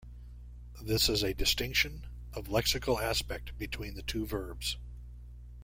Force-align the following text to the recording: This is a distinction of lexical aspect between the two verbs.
This 0.81 1.09
is 1.09 1.21
a 1.21 1.35
distinction 1.35 2.07
of 2.33 2.47
lexical 2.47 2.99
aspect 2.99 3.55
between 3.59 3.93
the 3.93 4.01
two 4.01 4.25
verbs. 4.25 4.77